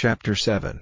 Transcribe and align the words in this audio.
Chapter 0.00 0.36
7 0.36 0.80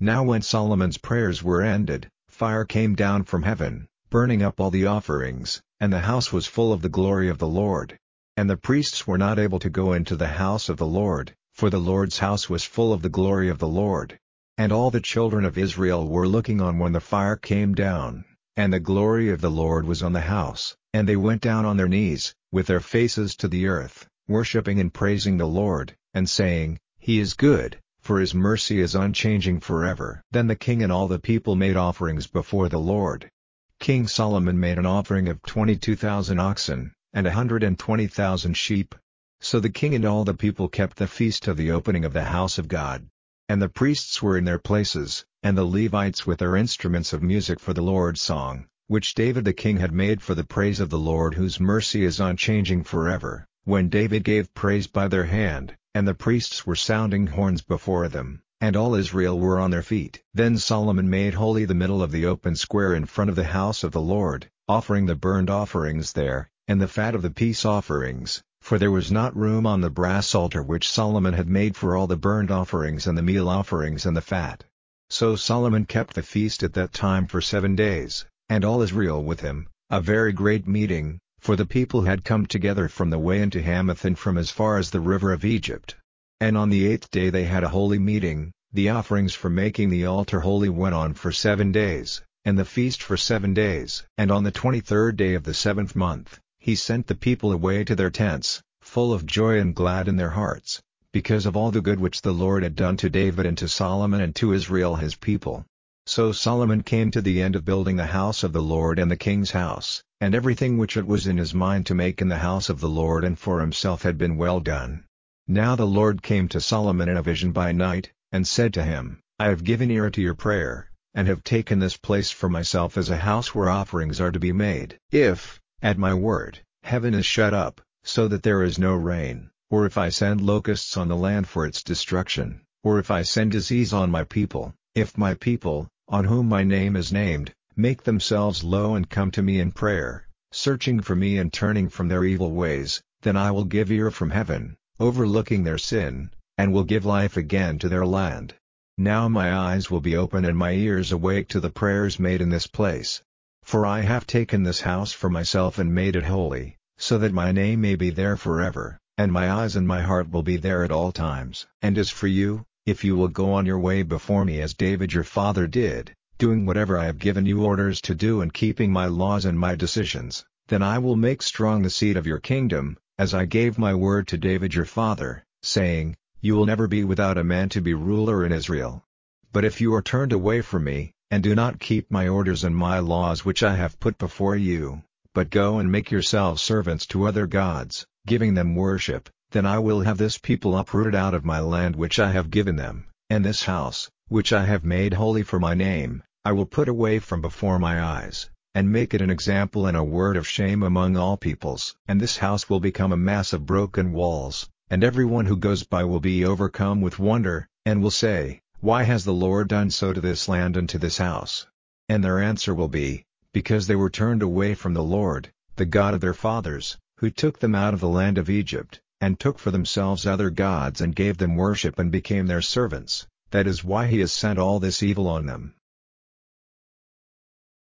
Now 0.00 0.22
when 0.22 0.42
Solomon's 0.42 0.98
prayers 0.98 1.42
were 1.42 1.62
ended, 1.62 2.10
fire 2.28 2.66
came 2.66 2.94
down 2.94 3.24
from 3.24 3.44
heaven, 3.44 3.88
burning 4.10 4.42
up 4.42 4.60
all 4.60 4.70
the 4.70 4.84
offerings, 4.84 5.62
and 5.80 5.90
the 5.90 6.00
house 6.00 6.30
was 6.30 6.46
full 6.46 6.70
of 6.70 6.82
the 6.82 6.90
glory 6.90 7.30
of 7.30 7.38
the 7.38 7.48
Lord. 7.48 7.98
And 8.36 8.50
the 8.50 8.58
priests 8.58 9.06
were 9.06 9.16
not 9.16 9.38
able 9.38 9.60
to 9.60 9.70
go 9.70 9.94
into 9.94 10.14
the 10.14 10.28
house 10.28 10.68
of 10.68 10.76
the 10.76 10.86
Lord, 10.86 11.32
for 11.54 11.70
the 11.70 11.78
Lord's 11.78 12.18
house 12.18 12.50
was 12.50 12.62
full 12.62 12.92
of 12.92 13.00
the 13.00 13.08
glory 13.08 13.48
of 13.48 13.60
the 13.60 13.66
Lord. 13.66 14.18
And 14.58 14.72
all 14.72 14.90
the 14.90 15.00
children 15.00 15.46
of 15.46 15.56
Israel 15.56 16.06
were 16.06 16.28
looking 16.28 16.60
on 16.60 16.78
when 16.78 16.92
the 16.92 17.00
fire 17.00 17.36
came 17.36 17.72
down, 17.72 18.26
and 18.58 18.70
the 18.70 18.78
glory 18.78 19.30
of 19.30 19.40
the 19.40 19.50
Lord 19.50 19.86
was 19.86 20.02
on 20.02 20.12
the 20.12 20.20
house, 20.20 20.76
and 20.92 21.08
they 21.08 21.16
went 21.16 21.40
down 21.40 21.64
on 21.64 21.78
their 21.78 21.88
knees, 21.88 22.34
with 22.52 22.66
their 22.66 22.80
faces 22.80 23.36
to 23.36 23.48
the 23.48 23.68
earth, 23.68 24.06
worshipping 24.28 24.78
and 24.78 24.92
praising 24.92 25.38
the 25.38 25.48
Lord, 25.48 25.96
and 26.12 26.28
saying, 26.28 26.78
He 26.98 27.20
is 27.20 27.32
good, 27.32 27.80
for 28.10 28.18
his 28.18 28.34
mercy 28.34 28.80
is 28.80 28.96
unchanging 28.96 29.60
forever. 29.60 30.20
Then 30.32 30.48
the 30.48 30.56
king 30.56 30.82
and 30.82 30.90
all 30.90 31.06
the 31.06 31.20
people 31.20 31.54
made 31.54 31.76
offerings 31.76 32.26
before 32.26 32.68
the 32.68 32.80
Lord. 32.80 33.30
King 33.78 34.08
Solomon 34.08 34.58
made 34.58 34.78
an 34.78 34.84
offering 34.84 35.28
of 35.28 35.40
22,000 35.42 36.40
oxen, 36.40 36.92
and 37.12 37.28
a 37.28 37.30
hundred 37.30 37.62
and 37.62 37.78
twenty 37.78 38.08
thousand 38.08 38.56
sheep. 38.56 38.96
So 39.40 39.60
the 39.60 39.70
king 39.70 39.94
and 39.94 40.04
all 40.04 40.24
the 40.24 40.34
people 40.34 40.68
kept 40.68 40.96
the 40.96 41.06
feast 41.06 41.46
of 41.46 41.56
the 41.56 41.70
opening 41.70 42.04
of 42.04 42.12
the 42.12 42.24
house 42.24 42.58
of 42.58 42.66
God. 42.66 43.06
And 43.48 43.62
the 43.62 43.68
priests 43.68 44.20
were 44.20 44.36
in 44.36 44.44
their 44.44 44.58
places, 44.58 45.24
and 45.44 45.56
the 45.56 45.62
Levites 45.64 46.26
with 46.26 46.40
their 46.40 46.56
instruments 46.56 47.12
of 47.12 47.22
music 47.22 47.60
for 47.60 47.74
the 47.74 47.80
Lord's 47.80 48.20
song, 48.20 48.66
which 48.88 49.14
David 49.14 49.44
the 49.44 49.52
king 49.52 49.76
had 49.76 49.92
made 49.92 50.20
for 50.20 50.34
the 50.34 50.42
praise 50.42 50.80
of 50.80 50.90
the 50.90 50.98
Lord 50.98 51.34
whose 51.34 51.60
mercy 51.60 52.02
is 52.02 52.18
unchanging 52.18 52.82
forever, 52.82 53.46
when 53.62 53.88
David 53.88 54.24
gave 54.24 54.52
praise 54.52 54.88
by 54.88 55.06
their 55.06 55.26
hand, 55.26 55.76
and 55.94 56.06
the 56.06 56.14
priests 56.14 56.64
were 56.64 56.76
sounding 56.76 57.26
horns 57.26 57.62
before 57.62 58.08
them, 58.08 58.40
and 58.60 58.76
all 58.76 58.94
Israel 58.94 59.38
were 59.38 59.58
on 59.58 59.70
their 59.70 59.82
feet. 59.82 60.22
Then 60.32 60.56
Solomon 60.56 61.10
made 61.10 61.34
holy 61.34 61.64
the 61.64 61.74
middle 61.74 62.02
of 62.02 62.12
the 62.12 62.26
open 62.26 62.54
square 62.54 62.94
in 62.94 63.06
front 63.06 63.28
of 63.28 63.36
the 63.36 63.44
house 63.44 63.82
of 63.82 63.92
the 63.92 64.00
Lord, 64.00 64.48
offering 64.68 65.06
the 65.06 65.16
burnt 65.16 65.50
offerings 65.50 66.12
there, 66.12 66.48
and 66.68 66.80
the 66.80 66.86
fat 66.86 67.16
of 67.16 67.22
the 67.22 67.30
peace 67.30 67.64
offerings, 67.64 68.40
for 68.60 68.78
there 68.78 68.90
was 68.90 69.10
not 69.10 69.36
room 69.36 69.66
on 69.66 69.80
the 69.80 69.90
brass 69.90 70.34
altar 70.34 70.62
which 70.62 70.88
Solomon 70.88 71.34
had 71.34 71.48
made 71.48 71.76
for 71.76 71.96
all 71.96 72.06
the 72.06 72.16
burnt 72.16 72.50
offerings 72.50 73.06
and 73.08 73.18
the 73.18 73.22
meal 73.22 73.48
offerings 73.48 74.06
and 74.06 74.16
the 74.16 74.20
fat. 74.20 74.62
So 75.08 75.34
Solomon 75.34 75.86
kept 75.86 76.14
the 76.14 76.22
feast 76.22 76.62
at 76.62 76.74
that 76.74 76.92
time 76.92 77.26
for 77.26 77.40
seven 77.40 77.74
days, 77.74 78.24
and 78.48 78.64
all 78.64 78.80
Israel 78.82 79.24
with 79.24 79.40
him, 79.40 79.66
a 79.90 80.00
very 80.00 80.32
great 80.32 80.68
meeting, 80.68 81.18
for 81.40 81.56
the 81.56 81.66
people 81.66 82.02
had 82.02 82.22
come 82.24 82.46
together 82.46 82.88
from 82.88 83.10
the 83.10 83.18
way 83.18 83.42
into 83.42 83.62
Hamath 83.62 84.04
and 84.04 84.18
from 84.18 84.38
as 84.38 84.50
far 84.50 84.78
as 84.78 84.90
the 84.90 85.00
river 85.00 85.32
of 85.32 85.44
Egypt. 85.44 85.96
And 86.40 86.56
on 86.56 86.70
the 86.70 86.86
eighth 86.86 87.10
day 87.10 87.30
they 87.30 87.44
had 87.44 87.64
a 87.64 87.68
holy 87.68 87.98
meeting, 87.98 88.52
the 88.72 88.90
offerings 88.90 89.34
for 89.34 89.50
making 89.50 89.90
the 89.90 90.06
altar 90.06 90.40
holy 90.40 90.68
went 90.68 90.94
on 90.94 91.14
for 91.14 91.32
seven 91.32 91.72
days, 91.72 92.22
and 92.44 92.58
the 92.58 92.64
feast 92.64 93.02
for 93.02 93.16
seven 93.16 93.52
days. 93.52 94.04
And 94.16 94.30
on 94.30 94.44
the 94.44 94.50
twenty-third 94.50 95.16
day 95.16 95.34
of 95.34 95.44
the 95.44 95.54
seventh 95.54 95.96
month, 95.96 96.38
he 96.58 96.74
sent 96.74 97.06
the 97.06 97.14
people 97.14 97.52
away 97.52 97.84
to 97.84 97.94
their 97.94 98.10
tents, 98.10 98.62
full 98.82 99.12
of 99.12 99.26
joy 99.26 99.58
and 99.58 99.74
glad 99.74 100.08
in 100.08 100.16
their 100.16 100.30
hearts, 100.30 100.80
because 101.12 101.46
of 101.46 101.56
all 101.56 101.70
the 101.70 101.80
good 101.80 102.00
which 102.00 102.22
the 102.22 102.32
Lord 102.32 102.62
had 102.62 102.76
done 102.76 102.96
to 102.98 103.10
David 103.10 103.46
and 103.46 103.58
to 103.58 103.68
Solomon 103.68 104.20
and 104.20 104.34
to 104.36 104.52
Israel 104.52 104.96
his 104.96 105.14
people. 105.14 105.64
So 106.06 106.32
Solomon 106.32 106.82
came 106.82 107.10
to 107.10 107.20
the 107.20 107.42
end 107.42 107.56
of 107.56 107.64
building 107.64 107.96
the 107.96 108.06
house 108.06 108.42
of 108.42 108.52
the 108.52 108.62
Lord 108.62 108.98
and 108.98 109.10
the 109.10 109.16
king's 109.16 109.50
house, 109.50 110.02
and 110.20 110.34
everything 110.34 110.76
which 110.76 110.96
it 110.98 111.06
was 111.06 111.26
in 111.26 111.38
his 111.38 111.54
mind 111.54 111.86
to 111.86 111.94
make 111.94 112.20
in 112.20 112.28
the 112.28 112.38
house 112.38 112.68
of 112.68 112.80
the 112.80 112.88
Lord 112.88 113.24
and 113.24 113.38
for 113.38 113.60
himself 113.60 114.02
had 114.02 114.18
been 114.18 114.36
well 114.36 114.60
done. 114.60 115.04
Now 115.48 115.76
the 115.76 115.86
Lord 115.86 116.22
came 116.22 116.46
to 116.48 116.60
Solomon 116.60 117.08
in 117.08 117.16
a 117.16 117.22
vision 117.22 117.52
by 117.52 117.72
night, 117.72 118.12
and 118.30 118.46
said 118.46 118.74
to 118.74 118.84
him, 118.84 119.20
I 119.38 119.46
have 119.46 119.64
given 119.64 119.90
ear 119.90 120.10
to 120.10 120.20
your 120.20 120.34
prayer, 120.34 120.90
and 121.14 121.26
have 121.26 121.42
taken 121.42 121.78
this 121.78 121.96
place 121.96 122.30
for 122.30 122.48
myself 122.48 122.98
as 122.98 123.08
a 123.08 123.16
house 123.16 123.54
where 123.54 123.70
offerings 123.70 124.20
are 124.20 124.30
to 124.30 124.38
be 124.38 124.52
made. 124.52 124.98
If, 125.10 125.58
at 125.80 125.96
my 125.96 126.12
word, 126.12 126.60
heaven 126.82 127.14
is 127.14 127.24
shut 127.24 127.54
up, 127.54 127.80
so 128.04 128.28
that 128.28 128.42
there 128.42 128.62
is 128.62 128.78
no 128.78 128.94
rain, 128.94 129.50
or 129.70 129.86
if 129.86 129.96
I 129.96 130.10
send 130.10 130.42
locusts 130.42 130.96
on 130.96 131.08
the 131.08 131.16
land 131.16 131.48
for 131.48 131.64
its 131.64 131.82
destruction, 131.82 132.60
or 132.84 132.98
if 132.98 133.10
I 133.10 133.22
send 133.22 133.52
disease 133.52 133.94
on 133.94 134.10
my 134.10 134.24
people, 134.24 134.74
if 134.94 135.16
my 135.16 135.34
people, 135.34 135.88
on 136.08 136.24
whom 136.24 136.48
my 136.48 136.62
name 136.62 136.94
is 136.94 137.10
named, 137.10 137.54
make 137.76 138.02
themselves 138.02 138.62
low 138.62 138.94
and 138.94 139.08
come 139.08 139.30
to 139.30 139.42
me 139.42 139.58
in 139.60 139.72
prayer, 139.72 140.26
searching 140.52 141.00
for 141.00 141.16
me 141.16 141.38
and 141.38 141.52
turning 141.52 141.88
from 141.88 142.08
their 142.08 142.24
evil 142.24 142.52
ways, 142.52 143.02
then 143.22 143.36
I 143.36 143.50
will 143.50 143.64
give 143.64 143.90
ear 143.90 144.10
from 144.10 144.30
heaven, 144.30 144.76
overlooking 144.98 145.64
their 145.64 145.78
sin, 145.78 146.30
and 146.58 146.72
will 146.72 146.84
give 146.84 147.04
life 147.04 147.36
again 147.36 147.78
to 147.78 147.88
their 147.88 148.04
land. 148.04 148.54
Now 148.98 149.28
my 149.28 149.54
eyes 149.54 149.90
will 149.90 150.02
be 150.02 150.16
open 150.16 150.44
and 150.44 150.58
my 150.58 150.72
ears 150.72 151.10
awake 151.10 151.48
to 151.48 151.60
the 151.60 151.70
prayers 151.70 152.18
made 152.18 152.42
in 152.42 152.50
this 152.50 152.66
place. 152.66 153.22
For 153.62 153.86
I 153.86 154.00
have 154.00 154.26
taken 154.26 154.62
this 154.62 154.82
house 154.82 155.12
for 155.12 155.30
myself 155.30 155.78
and 155.78 155.94
made 155.94 156.16
it 156.16 156.24
holy, 156.24 156.76
so 156.98 157.16
that 157.18 157.32
my 157.32 157.50
name 157.52 157.80
may 157.80 157.94
be 157.94 158.10
there 158.10 158.36
forever, 158.36 158.98
and 159.16 159.32
my 159.32 159.50
eyes 159.50 159.76
and 159.76 159.86
my 159.88 160.02
heart 160.02 160.30
will 160.30 160.42
be 160.42 160.58
there 160.58 160.84
at 160.84 160.90
all 160.90 161.12
times. 161.12 161.66
And 161.80 161.96
as 161.96 162.10
for 162.10 162.26
you, 162.26 162.66
if 162.84 163.04
you 163.04 163.16
will 163.16 163.28
go 163.28 163.52
on 163.52 163.64
your 163.64 163.78
way 163.78 164.02
before 164.02 164.44
me 164.44 164.60
as 164.60 164.74
David 164.74 165.12
your 165.12 165.24
father 165.24 165.66
did, 165.66 166.12
doing 166.40 166.64
whatever 166.64 166.96
I 166.96 167.04
have 167.04 167.18
given 167.18 167.44
you 167.44 167.62
orders 167.66 168.00
to 168.00 168.14
do 168.14 168.40
and 168.40 168.50
keeping 168.50 168.90
my 168.90 169.04
laws 169.04 169.44
and 169.44 169.58
my 169.58 169.74
decisions, 169.74 170.42
then 170.68 170.82
I 170.82 170.96
will 170.96 171.14
make 171.14 171.42
strong 171.42 171.82
the 171.82 171.90
seed 171.90 172.16
of 172.16 172.26
your 172.26 172.38
kingdom, 172.38 172.96
as 173.18 173.34
I 173.34 173.44
gave 173.44 173.76
my 173.76 173.94
word 173.94 174.26
to 174.28 174.38
David 174.38 174.72
your 174.72 174.86
father, 174.86 175.44
saying, 175.62 176.16
You 176.40 176.56
will 176.56 176.64
never 176.64 176.88
be 176.88 177.04
without 177.04 177.36
a 177.36 177.44
man 177.44 177.68
to 177.68 177.82
be 177.82 177.92
ruler 177.92 178.42
in 178.46 178.52
Israel. 178.52 179.04
But 179.52 179.66
if 179.66 179.82
you 179.82 179.92
are 179.92 180.00
turned 180.00 180.32
away 180.32 180.62
from 180.62 180.84
me, 180.84 181.12
and 181.30 181.42
do 181.42 181.54
not 181.54 181.78
keep 181.78 182.10
my 182.10 182.26
orders 182.26 182.64
and 182.64 182.74
my 182.74 183.00
laws 183.00 183.44
which 183.44 183.62
I 183.62 183.76
have 183.76 184.00
put 184.00 184.16
before 184.16 184.56
you, 184.56 185.02
but 185.34 185.50
go 185.50 185.78
and 185.78 185.92
make 185.92 186.10
yourselves 186.10 186.62
servants 186.62 187.04
to 187.08 187.26
other 187.26 187.46
gods, 187.46 188.06
giving 188.26 188.54
them 188.54 188.74
worship, 188.74 189.28
then 189.50 189.66
I 189.66 189.78
will 189.78 190.00
have 190.00 190.16
this 190.16 190.38
people 190.38 190.78
uprooted 190.78 191.14
out 191.14 191.34
of 191.34 191.44
my 191.44 191.60
land 191.60 191.96
which 191.96 192.18
I 192.18 192.32
have 192.32 192.50
given 192.50 192.76
them, 192.76 193.08
and 193.28 193.44
this 193.44 193.64
house, 193.64 194.08
which 194.28 194.54
I 194.54 194.64
have 194.64 194.84
made 194.84 195.12
holy 195.12 195.42
for 195.42 195.60
my 195.60 195.74
name, 195.74 196.22
I 196.42 196.52
will 196.52 196.64
put 196.64 196.88
away 196.88 197.18
from 197.18 197.42
before 197.42 197.78
my 197.78 198.02
eyes, 198.02 198.48
and 198.74 198.90
make 198.90 199.12
it 199.12 199.20
an 199.20 199.28
example 199.28 199.86
and 199.86 199.94
a 199.94 200.02
word 200.02 200.38
of 200.38 200.48
shame 200.48 200.82
among 200.82 201.14
all 201.14 201.36
peoples. 201.36 201.94
And 202.08 202.18
this 202.18 202.38
house 202.38 202.66
will 202.66 202.80
become 202.80 203.12
a 203.12 203.16
mass 203.18 203.52
of 203.52 203.66
broken 203.66 204.12
walls, 204.12 204.66
and 204.88 205.04
everyone 205.04 205.44
who 205.44 205.56
goes 205.58 205.82
by 205.82 206.04
will 206.04 206.18
be 206.18 206.42
overcome 206.42 207.02
with 207.02 207.18
wonder, 207.18 207.68
and 207.84 208.02
will 208.02 208.10
say, 208.10 208.62
Why 208.80 209.02
has 209.02 209.24
the 209.24 209.34
Lord 209.34 209.68
done 209.68 209.90
so 209.90 210.14
to 210.14 210.20
this 210.22 210.48
land 210.48 210.78
and 210.78 210.88
to 210.88 210.98
this 210.98 211.18
house? 211.18 211.66
And 212.08 212.24
their 212.24 212.40
answer 212.40 212.74
will 212.74 212.88
be, 212.88 213.26
Because 213.52 213.86
they 213.86 213.96
were 213.96 214.08
turned 214.08 214.42
away 214.42 214.74
from 214.74 214.94
the 214.94 215.04
Lord, 215.04 215.52
the 215.76 215.84
God 215.84 216.14
of 216.14 216.22
their 216.22 216.32
fathers, 216.32 216.96
who 217.18 217.28
took 217.28 217.58
them 217.58 217.74
out 217.74 217.92
of 217.92 218.00
the 218.00 218.08
land 218.08 218.38
of 218.38 218.48
Egypt, 218.48 218.98
and 219.20 219.38
took 219.38 219.58
for 219.58 219.70
themselves 219.70 220.24
other 220.24 220.48
gods 220.48 221.02
and 221.02 221.14
gave 221.14 221.36
them 221.36 221.56
worship 221.56 221.98
and 221.98 222.10
became 222.10 222.46
their 222.46 222.62
servants, 222.62 223.26
that 223.50 223.66
is 223.66 223.84
why 223.84 224.06
he 224.06 224.20
has 224.20 224.32
sent 224.32 224.58
all 224.58 224.80
this 224.80 225.02
evil 225.02 225.28
on 225.28 225.44
them. 225.44 225.74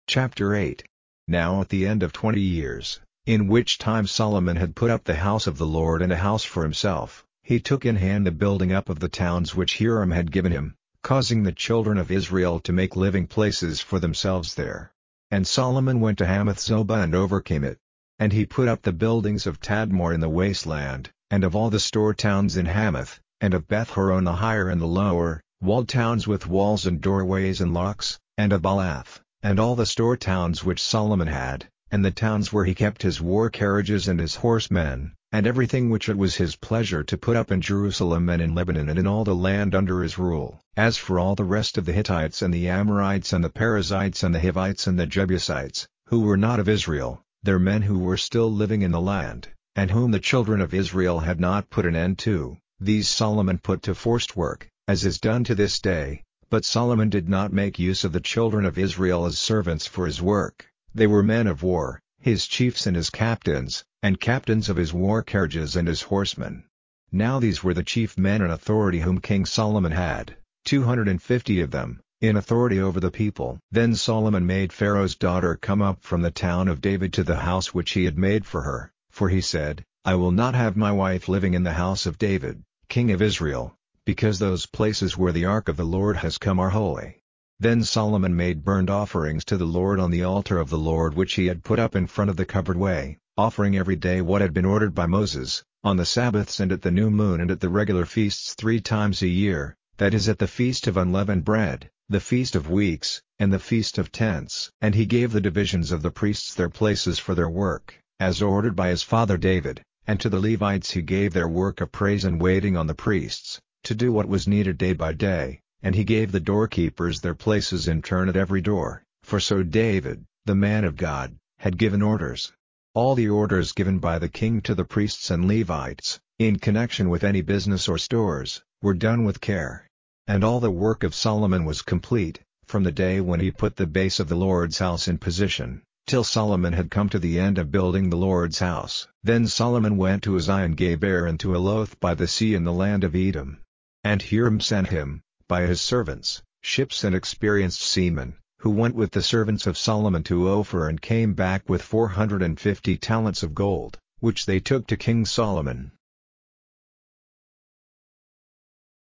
Chapter 0.05 0.53
8 0.53 0.83
Now 1.27 1.61
at 1.61 1.69
the 1.69 1.87
end 1.87 2.03
of 2.03 2.13
twenty 2.13 2.39
years, 2.39 2.99
in 3.25 3.47
which 3.47 3.79
time 3.79 4.05
Solomon 4.05 4.57
had 4.57 4.75
put 4.75 4.91
up 4.91 5.05
the 5.05 5.15
house 5.15 5.47
of 5.47 5.57
the 5.57 5.65
Lord 5.65 6.03
and 6.03 6.11
a 6.11 6.17
house 6.17 6.43
for 6.43 6.61
himself, 6.61 7.25
he 7.41 7.59
took 7.59 7.83
in 7.83 7.95
hand 7.95 8.27
the 8.27 8.31
building 8.31 8.71
up 8.71 8.89
of 8.89 8.99
the 8.99 9.09
towns 9.09 9.55
which 9.55 9.79
Hiram 9.79 10.11
had 10.11 10.31
given 10.31 10.51
him, 10.51 10.75
causing 11.01 11.41
the 11.41 11.51
children 11.51 11.97
of 11.97 12.11
Israel 12.11 12.59
to 12.59 12.71
make 12.71 12.95
living 12.95 13.25
places 13.25 13.81
for 13.81 13.97
themselves 13.97 14.53
there. 14.53 14.91
And 15.31 15.47
Solomon 15.47 15.99
went 15.99 16.19
to 16.19 16.27
Hamath 16.27 16.59
Zobah 16.59 17.01
and 17.01 17.15
overcame 17.15 17.63
it, 17.63 17.79
and 18.19 18.31
he 18.31 18.45
put 18.45 18.67
up 18.67 18.83
the 18.83 18.93
buildings 18.93 19.47
of 19.47 19.59
Tadmor 19.61 20.13
in 20.13 20.19
the 20.19 20.29
wasteland, 20.29 21.09
and 21.31 21.43
of 21.43 21.55
all 21.55 21.71
the 21.71 21.79
store 21.79 22.13
towns 22.13 22.55
in 22.55 22.67
Hamath, 22.67 23.19
and 23.41 23.55
of 23.55 23.67
Beth-horon 23.67 24.25
the 24.25 24.35
higher 24.35 24.69
and 24.69 24.79
the 24.79 24.85
lower, 24.85 25.41
walled 25.59 25.89
towns 25.89 26.27
with 26.27 26.45
walls 26.45 26.85
and 26.85 27.01
doorways 27.01 27.61
and 27.61 27.73
locks, 27.73 28.19
and 28.37 28.53
of 28.53 28.61
Baalath, 28.61 29.22
and 29.43 29.59
all 29.59 29.75
the 29.75 29.85
store 29.85 30.15
towns 30.15 30.63
which 30.63 30.81
Solomon 30.81 31.27
had, 31.27 31.67
and 31.91 32.03
the 32.03 32.11
towns 32.11 32.53
where 32.53 32.63
he 32.63 32.73
kept 32.73 33.03
his 33.03 33.19
war 33.19 33.49
carriages 33.49 34.07
and 34.07 34.17
his 34.17 34.35
horsemen, 34.35 35.11
and 35.33 35.45
everything 35.45 35.89
which 35.89 36.07
it 36.07 36.17
was 36.17 36.35
his 36.35 36.55
pleasure 36.55 37.03
to 37.03 37.17
put 37.17 37.35
up 37.35 37.51
in 37.51 37.59
Jerusalem 37.59 38.29
and 38.29 38.41
in 38.41 38.55
Lebanon 38.55 38.87
and 38.87 38.97
in 38.97 39.05
all 39.05 39.25
the 39.25 39.35
land 39.35 39.75
under 39.75 40.01
his 40.01 40.17
rule. 40.17 40.61
As 40.77 40.95
for 40.95 41.19
all 41.19 41.35
the 41.35 41.43
rest 41.43 41.77
of 41.77 41.83
the 41.83 41.91
Hittites 41.91 42.41
and 42.41 42.53
the 42.53 42.69
Amorites 42.69 43.33
and 43.33 43.43
the 43.43 43.49
Perizzites 43.49 44.23
and 44.23 44.33
the 44.33 44.39
Hivites 44.39 44.87
and 44.87 44.97
the 44.97 45.05
Jebusites, 45.05 45.87
who 46.07 46.21
were 46.21 46.37
not 46.37 46.61
of 46.61 46.69
Israel, 46.69 47.21
their 47.43 47.59
men 47.59 47.81
who 47.81 47.99
were 47.99 48.15
still 48.15 48.49
living 48.49 48.81
in 48.81 48.91
the 48.91 49.01
land, 49.01 49.49
and 49.75 49.91
whom 49.91 50.11
the 50.11 50.19
children 50.21 50.61
of 50.61 50.73
Israel 50.73 51.19
had 51.19 51.41
not 51.41 51.69
put 51.69 51.85
an 51.85 51.97
end 51.97 52.17
to, 52.19 52.55
these 52.79 53.09
Solomon 53.09 53.57
put 53.57 53.83
to 53.83 53.93
forced 53.93 54.37
work, 54.37 54.69
as 54.87 55.03
is 55.03 55.19
done 55.19 55.43
to 55.43 55.53
this 55.53 55.81
day, 55.81 56.23
but 56.53 56.63
Solomon 56.63 57.09
did 57.09 57.27
not 57.27 57.51
make 57.51 57.79
use 57.79 58.03
of 58.03 58.11
the 58.11 58.19
children 58.19 58.63
of 58.63 58.77
Israel 58.77 59.25
as 59.25 59.39
servants 59.39 59.87
for 59.87 60.05
his 60.05 60.21
work, 60.21 60.67
they 60.93 61.07
were 61.07 61.23
men 61.23 61.47
of 61.47 61.63
war, 61.63 61.99
his 62.19 62.45
chiefs 62.45 62.85
and 62.85 62.95
his 62.95 63.09
captains, 63.09 63.83
and 64.03 64.19
captains 64.19 64.69
of 64.69 64.77
his 64.77 64.93
war 64.93 65.23
carriages 65.23 65.75
and 65.75 65.87
his 65.87 66.03
horsemen. 66.03 66.63
Now 67.11 67.39
these 67.39 67.63
were 67.63 67.73
the 67.73 67.81
chief 67.81 68.19
men 68.19 68.43
in 68.43 68.51
authority 68.51 68.99
whom 68.99 69.17
King 69.17 69.47
Solomon 69.47 69.93
had, 69.93 70.37
250 70.65 71.59
of 71.59 71.71
them, 71.71 72.01
in 72.21 72.35
authority 72.35 72.79
over 72.79 72.99
the 72.99 73.09
people. 73.09 73.57
Then 73.71 73.95
Solomon 73.95 74.45
made 74.45 74.71
Pharaoh's 74.71 75.15
daughter 75.15 75.55
come 75.59 75.81
up 75.81 76.03
from 76.03 76.21
the 76.21 76.29
town 76.29 76.67
of 76.67 76.81
David 76.81 77.13
to 77.13 77.23
the 77.23 77.37
house 77.37 77.73
which 77.73 77.93
he 77.93 78.05
had 78.05 78.19
made 78.19 78.45
for 78.45 78.61
her, 78.61 78.91
for 79.09 79.29
he 79.29 79.41
said, 79.41 79.83
I 80.05 80.13
will 80.13 80.31
not 80.31 80.53
have 80.53 80.77
my 80.77 80.91
wife 80.91 81.27
living 81.27 81.55
in 81.55 81.63
the 81.63 81.73
house 81.73 82.05
of 82.05 82.19
David, 82.19 82.61
king 82.89 83.09
of 83.09 83.23
Israel, 83.23 83.75
because 84.05 84.37
those 84.37 84.65
places 84.65 85.17
where 85.17 85.31
the 85.31 85.45
ark 85.45 85.69
of 85.69 85.77
the 85.77 85.85
Lord 85.85 86.17
has 86.17 86.37
come 86.37 86.59
are 86.59 86.71
holy. 86.71 87.21
Then 87.59 87.85
Solomon 87.85 88.35
made 88.35 88.65
burnt 88.65 88.89
offerings 88.89 89.45
to 89.45 89.55
the 89.55 89.65
Lord 89.65 89.97
on 89.97 90.11
the 90.11 90.23
altar 90.23 90.59
of 90.59 90.69
the 90.69 90.77
Lord 90.77 91.13
which 91.13 91.35
he 91.35 91.45
had 91.45 91.63
put 91.63 91.79
up 91.79 91.95
in 91.95 92.07
front 92.07 92.29
of 92.29 92.35
the 92.35 92.45
covered 92.45 92.75
way, 92.75 93.17
offering 93.37 93.77
every 93.77 93.95
day 93.95 94.21
what 94.21 94.41
had 94.41 94.53
been 94.53 94.65
ordered 94.65 94.93
by 94.93 95.05
Moses, 95.05 95.63
on 95.85 95.95
the 95.95 96.05
Sabbaths 96.05 96.59
and 96.59 96.73
at 96.73 96.81
the 96.81 96.91
new 96.91 97.09
moon 97.09 97.39
and 97.39 97.49
at 97.49 97.61
the 97.61 97.69
regular 97.69 98.05
feasts 98.05 98.53
three 98.55 98.81
times 98.81 99.21
a 99.21 99.27
year, 99.27 99.77
that 99.95 100.13
is 100.13 100.27
at 100.27 100.37
the 100.37 100.47
feast 100.47 100.85
of 100.85 100.97
unleavened 100.97 101.45
bread, 101.45 101.89
the 102.09 102.19
Feast 102.19 102.57
of 102.57 102.69
Weeks, 102.69 103.21
and 103.39 103.53
the 103.53 103.57
Feast 103.57 103.97
of 103.97 104.11
Tents. 104.11 104.69
And 104.81 104.95
he 104.95 105.05
gave 105.05 105.31
the 105.31 105.39
divisions 105.39 105.93
of 105.93 106.01
the 106.01 106.11
priests 106.11 106.53
their 106.53 106.69
places 106.69 107.19
for 107.19 107.35
their 107.35 107.49
work, 107.49 107.97
as 108.19 108.41
ordered 108.41 108.75
by 108.75 108.89
his 108.89 109.01
father 109.01 109.37
David, 109.37 109.81
and 110.05 110.19
to 110.19 110.27
the 110.27 110.41
Levites 110.41 110.91
he 110.91 111.01
gave 111.01 111.31
their 111.31 111.47
work 111.47 111.79
of 111.79 111.93
praise 111.93 112.25
and 112.25 112.41
waiting 112.41 112.75
on 112.75 112.87
the 112.87 112.93
priests, 112.93 113.61
to 113.83 113.95
do 113.95 114.11
what 114.13 114.29
was 114.29 114.47
needed 114.47 114.77
day 114.77 114.93
by 114.93 115.11
day, 115.11 115.59
and 115.81 115.93
he 115.93 116.05
gave 116.05 116.31
the 116.31 116.39
doorkeepers 116.39 117.19
their 117.19 117.35
places 117.35 117.87
in 117.87 118.01
turn 118.01 118.29
at 118.29 118.37
every 118.37 118.61
door, 118.61 119.03
for 119.23 119.39
so 119.41 119.61
David, 119.61 120.23
the 120.45 120.55
man 120.55 120.85
of 120.85 120.95
God, 120.95 121.35
had 121.59 121.77
given 121.77 122.01
orders. 122.01 122.53
All 122.95 123.13
the 123.13 123.27
orders 123.27 123.73
given 123.73 123.99
by 123.99 124.19
the 124.19 124.29
king 124.29 124.61
to 124.61 124.73
the 124.73 124.85
priests 124.85 125.29
and 125.31 125.47
Levites, 125.47 126.19
in 126.39 126.59
connection 126.59 127.09
with 127.09 127.23
any 127.23 127.41
business 127.41 127.89
or 127.89 127.97
stores, 127.97 128.63
were 128.81 128.93
done 128.93 129.25
with 129.25 129.41
care. 129.41 129.87
And 130.27 130.43
all 130.43 130.61
the 130.61 130.71
work 130.71 131.03
of 131.03 131.13
Solomon 131.13 131.65
was 131.65 131.81
complete, 131.81 132.39
from 132.65 132.83
the 132.83 132.91
day 132.91 133.19
when 133.19 133.41
he 133.41 133.51
put 133.51 133.75
the 133.75 133.85
base 133.87 134.19
of 134.21 134.29
the 134.29 134.35
Lord's 134.35 134.79
house 134.79 135.09
in 135.09 135.17
position, 135.17 135.81
till 136.07 136.23
Solomon 136.23 136.71
had 136.71 136.89
come 136.89 137.09
to 137.09 137.19
the 137.19 137.37
end 137.37 137.57
of 137.57 137.71
building 137.71 138.09
the 138.09 138.15
Lord's 138.15 138.59
house. 138.59 139.07
Then 139.23 139.47
Solomon 139.47 139.97
went 139.97 140.23
to 140.23 140.37
Ezion-Geber 140.37 141.25
and 141.25 141.37
to 141.41 141.53
Eloth 141.53 141.99
by 141.99 142.13
the 142.13 142.27
sea 142.27 142.53
in 142.53 142.63
the 142.63 142.71
land 142.71 143.03
of 143.03 143.15
Edom. 143.15 143.59
And 144.03 144.21
Hiram 144.21 144.59
sent 144.59 144.87
him, 144.87 145.21
by 145.47 145.61
his 145.61 145.81
servants, 145.81 146.41
ships 146.61 147.03
and 147.03 147.15
experienced 147.15 147.81
seamen, 147.81 148.35
who 148.59 148.69
went 148.69 148.95
with 148.95 149.11
the 149.11 149.21
servants 149.21 149.67
of 149.67 149.77
Solomon 149.77 150.23
to 150.23 150.49
Ophir 150.49 150.89
and 150.89 151.01
came 151.01 151.33
back 151.33 151.69
with 151.69 151.81
450 151.81 152.97
talents 152.97 153.43
of 153.43 153.55
gold, 153.55 153.97
which 154.19 154.45
they 154.45 154.59
took 154.59 154.87
to 154.87 154.97
King 154.97 155.25
Solomon. 155.25 155.91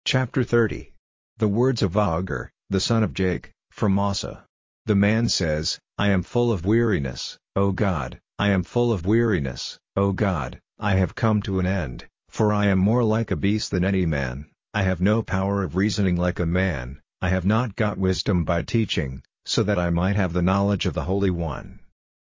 Chapter 0.05 0.45
30 0.45 0.93
the 1.39 1.49
words 1.49 1.83
of 1.83 1.99
Agur, 1.99 2.51
the 2.71 2.81
son 2.81 3.03
of 3.03 3.13
Jakeh, 3.13 3.51
from 3.71 3.95
Massa. 3.95 4.47
The 4.87 4.95
man 4.95 5.29
says, 5.29 5.79
I 5.99 6.09
am 6.09 6.23
full 6.23 6.51
of 6.51 6.65
weariness, 6.65 7.39
O 7.55 7.73
God, 7.73 8.19
I 8.39 8.49
am 8.49 8.63
full 8.63 8.91
of 8.91 9.05
weariness, 9.05 9.79
O 9.97 10.13
God, 10.13 10.59
I 10.79 10.95
have 10.95 11.15
come 11.15 11.43
to 11.43 11.59
an 11.59 11.67
end, 11.67 12.07
for 12.31 12.55
I 12.55 12.69
am 12.69 12.79
more 12.79 13.05
like 13.05 13.31
a 13.31 13.37
beast 13.37 13.71
than 13.71 13.85
any 13.85 14.07
man, 14.07 14.47
I 14.77 14.83
have 14.83 15.01
no 15.01 15.23
power 15.23 15.63
of 15.63 15.75
reasoning 15.75 16.17
like 16.17 16.39
a 16.39 16.45
man, 16.45 17.01
I 17.23 17.31
have 17.31 17.47
not 17.47 17.77
got 17.77 17.97
wisdom 17.97 18.45
by 18.45 18.61
teaching, 18.61 19.23
so 19.47 19.63
that 19.63 19.79
I 19.79 19.89
might 19.89 20.17
have 20.17 20.35
the 20.35 20.43
knowledge 20.43 20.85
of 20.85 20.93
the 20.93 21.05
Holy 21.05 21.31
One. 21.31 21.81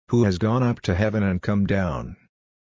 Who 0.10 0.26
has 0.26 0.38
gone 0.38 0.62
up 0.62 0.80
to 0.82 0.94
heaven 0.94 1.24
and 1.24 1.42
come 1.42 1.66
down? 1.66 2.16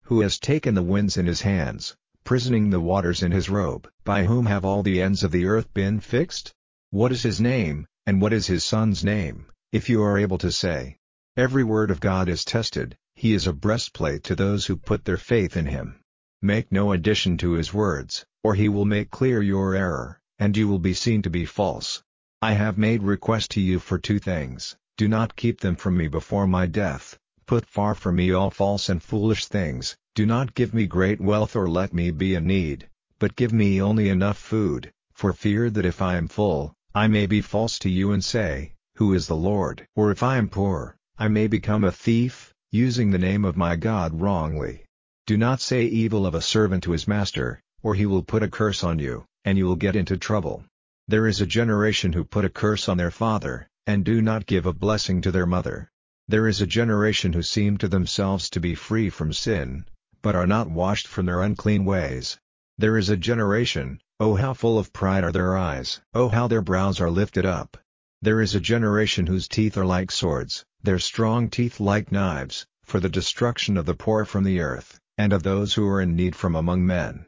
Who 0.03 0.21
has 0.21 0.39
taken 0.39 0.75
the 0.75 0.83
winds 0.83 1.17
in 1.17 1.25
his 1.25 1.41
hands, 1.41 1.97
prisoning 2.23 2.69
the 2.69 2.81
waters 2.81 3.23
in 3.23 3.33
his 3.33 3.49
robe. 3.49 3.89
By 4.05 4.27
whom 4.27 4.45
have 4.45 4.63
all 4.63 4.83
the 4.83 5.01
ends 5.01 5.25
of 5.25 5.31
the 5.31 5.47
earth 5.47 5.73
been 5.73 6.01
fixed? 6.01 6.53
What 6.91 7.11
is 7.11 7.23
his 7.23 7.41
name, 7.41 7.87
and 8.05 8.21
what 8.21 8.35
is 8.35 8.47
his 8.47 8.65
son's 8.65 9.03
name, 9.03 9.47
if 9.73 9.89
you 9.89 10.03
are 10.03 10.19
able 10.19 10.37
to 10.37 10.53
say? 10.53 10.99
Every 11.35 11.65
word 11.65 11.91
of 11.91 12.01
God 12.01 12.29
is 12.29 12.45
tested, 12.45 12.95
he 13.15 13.33
is 13.33 13.47
a 13.47 13.55
breastplate 13.55 14.23
to 14.25 14.35
those 14.35 14.67
who 14.67 14.77
put 14.77 15.07
their 15.07 15.17
faith 15.17 15.57
in 15.57 15.65
him. 15.65 15.99
Make 16.43 16.71
no 16.71 16.93
addition 16.93 17.39
to 17.39 17.53
his 17.53 17.73
words, 17.73 18.27
or 18.49 18.55
he 18.55 18.67
will 18.67 18.87
make 18.87 19.11
clear 19.11 19.43
your 19.43 19.75
error, 19.75 20.19
and 20.39 20.57
you 20.57 20.67
will 20.67 20.79
be 20.79 20.95
seen 20.95 21.21
to 21.21 21.29
be 21.29 21.45
false. 21.45 22.03
I 22.41 22.55
have 22.55 22.79
made 22.79 23.03
request 23.03 23.51
to 23.51 23.61
you 23.61 23.79
for 23.79 23.99
two 23.99 24.19
things, 24.19 24.75
do 24.97 25.07
not 25.07 25.37
keep 25.37 25.61
them 25.61 25.77
from 25.77 25.99
me 25.99 26.09
before 26.09 26.47
my 26.47 26.65
death, 26.65 27.19
put 27.45 27.67
far 27.67 27.95
from 27.95 28.17
me 28.17 28.33
all 28.33 28.51
false 28.51 28.89
and 28.89 29.03
foolish 29.03 29.45
things, 29.45 29.99
do 30.15 30.25
not 30.25 30.55
give 30.55 30.73
me 30.73 30.87
great 30.87 31.21
wealth 31.21 31.55
or 31.57 31.69
let 31.69 31.93
me 31.93 32.11
be 32.11 32.35
in 32.35 32.47
need, 32.47 32.89
but 33.19 33.37
give 33.37 33.53
me 33.53 33.83
only 33.83 34.09
enough 34.09 34.39
food, 34.39 34.93
for 35.13 35.35
fear 35.35 35.69
that 35.69 35.85
if 35.85 36.01
I 36.01 36.17
am 36.17 36.27
full, 36.27 36.73
I 36.95 37.07
may 37.07 37.27
be 37.27 37.43
false 37.43 37.79
to 37.81 37.91
you 37.91 38.13
and 38.13 38.25
say, 38.25 38.73
Who 38.95 39.13
is 39.13 39.27
the 39.27 39.37
Lord? 39.37 39.87
Or 39.95 40.11
if 40.11 40.23
I 40.23 40.39
am 40.39 40.49
poor, 40.49 40.97
I 41.19 41.29
may 41.29 41.49
become 41.49 41.85
a 41.85 41.93
thief, 41.93 42.55
using 42.71 43.11
the 43.11 43.19
name 43.19 43.45
of 43.45 43.59
my 43.59 43.77
God 43.77 44.23
wrongly. 44.23 44.85
Do 45.27 45.37
not 45.37 45.61
say 45.61 45.85
evil 45.85 46.27
of 46.27 46.35
a 46.35 46.41
servant 46.41 46.85
to 46.85 46.93
his 46.93 47.07
master, 47.07 47.61
or 47.83 47.95
he 47.95 48.07
will 48.07 48.23
put 48.23 48.43
a 48.43 48.49
curse 48.49 48.83
on 48.83 48.99
you, 48.99 49.25
and 49.45 49.57
you 49.57 49.67
will 49.67 49.77
get 49.77 49.97
into 49.97 50.17
trouble. 50.17 50.65
There 51.07 51.27
is 51.27 51.41
a 51.41 51.47
generation 51.47 52.13
who 52.13 52.25
put 52.25 52.45
a 52.45 52.51
curse 52.51 52.89
on 52.89 52.97
their 52.97 53.11
father, 53.11 53.69
and 53.87 54.05
do 54.05 54.21
not 54.21 54.47
give 54.47 54.67
a 54.67 54.73
blessing 54.73 55.23
to 55.23 55.31
their 55.31 55.47
mother. 55.47 55.89
There 56.27 56.47
is 56.47 56.61
a 56.61 56.67
generation 56.67 57.33
who 57.33 57.43
seem 57.43 57.79
to 57.79 57.89
themselves 57.89 58.51
to 58.51 58.61
be 58.61 58.75
free 58.75 59.09
from 59.09 59.33
sin, 59.33 59.87
but 60.21 60.35
are 60.35 60.47
not 60.47 60.71
washed 60.71 61.07
from 61.07 61.27
their 61.27 61.41
unclean 61.41 61.85
ways. 61.85 62.39
There 62.77 62.99
is 62.99 63.09
a 63.09 63.17
generation, 63.17 64.01
oh 64.21 64.35
how 64.35 64.53
full 64.55 64.79
of 64.79 64.93
pride 64.93 65.25
are 65.25 65.33
their 65.33 65.57
eyes! 65.57 66.01
Oh 66.13 66.29
how 66.29 66.49
their 66.49 66.61
brows 66.61 67.01
are 67.01 67.11
lifted 67.11 67.47
up! 67.47 67.77
There 68.21 68.41
is 68.41 68.55
a 68.55 68.61
generation 68.61 69.27
whose 69.27 69.49
teeth 69.49 69.79
are 69.79 69.87
like 69.87 70.11
swords, 70.11 70.65
their 70.83 70.99
strong 70.99 71.49
teeth 71.49 71.81
like 71.81 72.13
knives, 72.13 72.67
for 72.85 73.01
the 73.01 73.09
destruction 73.09 73.77
of 73.77 73.87
the 73.87 73.95
poor 73.95 74.25
from 74.25 74.45
the 74.45 74.61
earth, 74.61 75.01
and 75.17 75.33
of 75.33 75.45
those 75.45 75.75
who 75.75 75.89
are 75.89 76.01
in 76.01 76.17
need 76.17 76.37
from 76.37 76.57
among 76.57 76.85
men. 76.85 77.25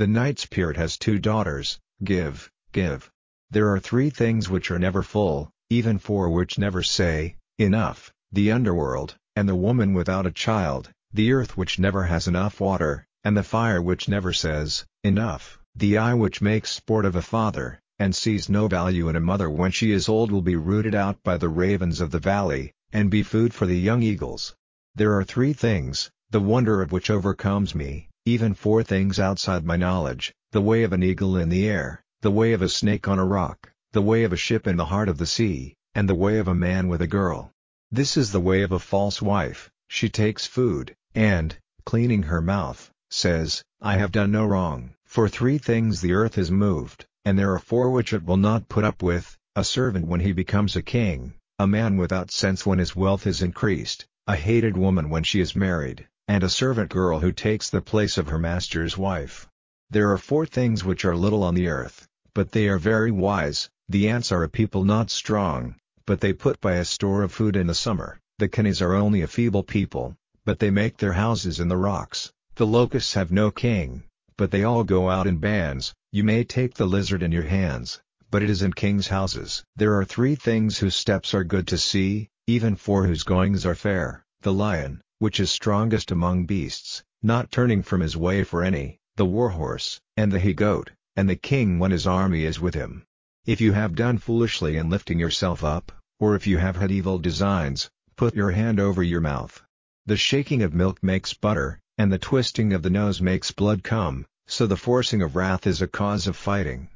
The 0.00 0.06
night 0.06 0.38
spirit 0.38 0.78
has 0.78 0.96
two 0.96 1.18
daughters, 1.18 1.78
give, 2.02 2.50
give. 2.72 3.10
There 3.50 3.68
are 3.68 3.78
three 3.78 4.08
things 4.08 4.48
which 4.48 4.70
are 4.70 4.78
never 4.78 5.02
full, 5.02 5.50
even 5.68 5.98
four 5.98 6.30
which 6.30 6.58
never 6.58 6.82
say, 6.82 7.36
enough, 7.58 8.10
the 8.32 8.50
underworld, 8.50 9.16
and 9.36 9.46
the 9.46 9.54
woman 9.54 9.92
without 9.92 10.24
a 10.24 10.30
child, 10.30 10.90
the 11.12 11.32
earth 11.32 11.58
which 11.58 11.78
never 11.78 12.04
has 12.04 12.26
enough 12.26 12.60
water, 12.60 13.04
and 13.24 13.36
the 13.36 13.42
fire 13.42 13.82
which 13.82 14.08
never 14.08 14.32
says, 14.32 14.86
Enough. 15.04 15.58
The 15.74 15.98
eye 15.98 16.14
which 16.14 16.40
makes 16.40 16.70
sport 16.70 17.04
of 17.04 17.14
a 17.14 17.20
father, 17.20 17.78
and 17.98 18.16
sees 18.16 18.48
no 18.48 18.68
value 18.68 19.10
in 19.10 19.16
a 19.16 19.20
mother 19.20 19.50
when 19.50 19.70
she 19.70 19.92
is 19.92 20.08
old 20.08 20.32
will 20.32 20.40
be 20.40 20.56
rooted 20.56 20.94
out 20.94 21.22
by 21.22 21.36
the 21.36 21.50
ravens 21.50 22.00
of 22.00 22.10
the 22.10 22.18
valley, 22.18 22.72
and 22.90 23.10
be 23.10 23.22
food 23.22 23.52
for 23.52 23.66
the 23.66 23.78
young 23.78 24.02
eagles. 24.02 24.54
There 24.94 25.14
are 25.18 25.24
three 25.24 25.52
things, 25.52 26.10
the 26.30 26.40
wonder 26.40 26.80
of 26.80 26.90
which 26.90 27.10
overcomes 27.10 27.74
me, 27.74 28.08
even 28.26 28.52
four 28.52 28.82
things 28.82 29.18
outside 29.18 29.64
my 29.64 29.76
knowledge, 29.76 30.34
the 30.52 30.60
way 30.60 30.82
of 30.82 30.92
an 30.92 31.02
eagle 31.02 31.38
in 31.38 31.48
the 31.48 31.66
air, 31.66 32.04
the 32.20 32.30
way 32.30 32.52
of 32.52 32.60
a 32.60 32.68
snake 32.68 33.08
on 33.08 33.18
a 33.18 33.24
rock, 33.24 33.72
the 33.92 34.02
way 34.02 34.24
of 34.24 34.32
a 34.32 34.36
ship 34.36 34.66
in 34.66 34.76
the 34.76 34.84
heart 34.84 35.08
of 35.08 35.16
the 35.16 35.26
sea, 35.26 35.74
and 35.94 36.06
the 36.06 36.14
way 36.14 36.38
of 36.38 36.46
a 36.46 36.54
man 36.54 36.86
with 36.86 37.00
a 37.00 37.06
girl. 37.06 37.50
This 37.90 38.18
is 38.18 38.30
the 38.30 38.40
way 38.40 38.60
of 38.60 38.72
a 38.72 38.78
false 38.78 39.22
wife, 39.22 39.70
she 39.88 40.08
takes 40.08 40.46
food, 40.46 40.94
and, 41.14 41.56
cleaning 41.86 42.24
her 42.24 42.42
mouth, 42.42 42.90
says, 43.08 43.64
I 43.80 43.96
have 43.96 44.12
done 44.12 44.32
no 44.32 44.44
wrong. 44.44 44.94
For 45.06 45.28
three 45.28 45.58
things 45.58 46.00
the 46.00 46.12
earth 46.12 46.36
is 46.36 46.50
moved, 46.50 47.06
and 47.24 47.38
there 47.38 47.52
are 47.54 47.58
four 47.58 47.90
which 47.90 48.12
it 48.12 48.24
will 48.24 48.36
not 48.36 48.68
put 48.68 48.84
up 48.84 49.02
with, 49.02 49.38
a 49.56 49.64
servant 49.64 50.06
when 50.06 50.20
he 50.20 50.32
becomes 50.32 50.76
a 50.76 50.82
king, 50.82 51.32
a 51.58 51.66
man 51.66 51.96
without 51.96 52.30
sense 52.30 52.66
when 52.66 52.78
his 52.78 52.94
wealth 52.94 53.26
is 53.26 53.42
increased, 53.42 54.06
a 54.26 54.36
hated 54.36 54.76
woman 54.76 55.08
when 55.08 55.24
she 55.24 55.40
is 55.40 55.56
married, 55.56 56.06
and 56.30 56.44
a 56.44 56.48
servant 56.48 56.88
girl 56.88 57.18
who 57.18 57.32
takes 57.32 57.70
the 57.70 57.80
place 57.80 58.16
of 58.16 58.28
her 58.28 58.38
master's 58.38 58.96
wife. 58.96 59.48
There 59.90 60.12
are 60.12 60.16
four 60.16 60.46
things 60.46 60.84
which 60.84 61.04
are 61.04 61.16
little 61.16 61.42
on 61.42 61.56
the 61.56 61.66
earth, 61.66 62.06
but 62.34 62.52
they 62.52 62.68
are 62.68 62.78
very 62.78 63.10
wise, 63.10 63.68
the 63.88 64.08
ants 64.08 64.30
are 64.30 64.44
a 64.44 64.48
people 64.48 64.84
not 64.84 65.10
strong, 65.10 65.74
but 66.06 66.20
they 66.20 66.32
put 66.32 66.60
by 66.60 66.74
a 66.74 66.84
store 66.84 67.24
of 67.24 67.32
food 67.32 67.56
in 67.56 67.66
the 67.66 67.74
summer, 67.74 68.20
the 68.38 68.48
conies 68.48 68.80
are 68.80 68.94
only 68.94 69.22
a 69.22 69.26
feeble 69.26 69.64
people, 69.64 70.14
but 70.44 70.60
they 70.60 70.70
make 70.70 70.98
their 70.98 71.14
houses 71.14 71.58
in 71.58 71.66
the 71.66 71.76
rocks. 71.76 72.30
The 72.54 72.64
locusts 72.64 73.14
have 73.14 73.32
no 73.32 73.50
king, 73.50 74.04
but 74.36 74.52
they 74.52 74.62
all 74.62 74.84
go 74.84 75.10
out 75.10 75.26
in 75.26 75.38
bands. 75.38 75.92
You 76.12 76.22
may 76.22 76.44
take 76.44 76.74
the 76.74 76.86
lizard 76.86 77.24
in 77.24 77.32
your 77.32 77.42
hands, 77.58 78.00
but 78.30 78.44
it 78.44 78.50
is 78.50 78.62
in 78.62 78.72
kings' 78.74 79.08
houses. 79.08 79.64
There 79.74 79.98
are 79.98 80.04
three 80.04 80.36
things 80.36 80.78
whose 80.78 80.94
steps 80.94 81.34
are 81.34 81.42
good 81.42 81.66
to 81.66 81.76
see, 81.76 82.28
even 82.46 82.76
four 82.76 83.08
whose 83.08 83.24
goings 83.24 83.66
are 83.66 83.74
fair, 83.74 84.24
the 84.42 84.52
lion, 84.52 85.02
which 85.20 85.38
is 85.38 85.50
strongest 85.50 86.10
among 86.10 86.46
beasts, 86.46 87.04
not 87.22 87.52
turning 87.52 87.82
from 87.82 88.00
his 88.00 88.16
way 88.16 88.42
for 88.42 88.64
any, 88.64 88.98
the 89.16 89.24
warhorse, 89.26 90.00
and 90.16 90.32
the 90.32 90.40
he-goat, 90.40 90.90
and 91.14 91.28
the 91.28 91.36
king 91.36 91.78
when 91.78 91.90
his 91.90 92.06
army 92.06 92.44
is 92.44 92.58
with 92.58 92.74
him. 92.74 93.04
If 93.44 93.60
you 93.60 93.72
have 93.72 93.94
done 93.94 94.16
foolishly 94.16 94.78
in 94.78 94.88
lifting 94.88 95.18
yourself 95.18 95.62
up, 95.62 95.92
or 96.18 96.34
if 96.34 96.46
you 96.46 96.56
have 96.56 96.76
had 96.76 96.90
evil 96.90 97.18
designs, 97.18 97.90
put 98.16 98.34
your 98.34 98.52
hand 98.52 98.80
over 98.80 99.02
your 99.02 99.20
mouth. 99.20 99.62
The 100.06 100.16
shaking 100.16 100.62
of 100.62 100.72
milk 100.72 101.02
makes 101.02 101.34
butter, 101.34 101.78
and 101.98 102.10
the 102.10 102.18
twisting 102.18 102.72
of 102.72 102.82
the 102.82 102.88
nose 102.88 103.20
makes 103.20 103.52
blood 103.52 103.84
come, 103.84 104.24
so 104.46 104.66
the 104.66 104.76
forcing 104.76 105.20
of 105.20 105.36
wrath 105.36 105.66
is 105.66 105.82
a 105.82 105.86
cause 105.86 106.26
of 106.26 106.34
fighting. 106.34 106.88